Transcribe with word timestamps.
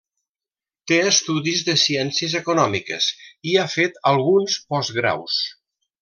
Té 0.91 0.95
estudis 1.09 1.59
de 1.67 1.75
Ciències 1.81 2.33
Econòmiques 2.41 3.09
i 3.53 3.57
ha 3.61 3.67
fet 3.77 4.01
alguns 4.13 4.57
postgraus. 4.73 5.37